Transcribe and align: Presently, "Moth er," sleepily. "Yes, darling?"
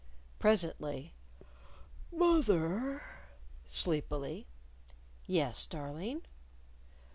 Presently, 0.39 1.13
"Moth 2.11 2.49
er," 2.49 3.03
sleepily. 3.67 4.47
"Yes, 5.27 5.67
darling?" 5.67 6.23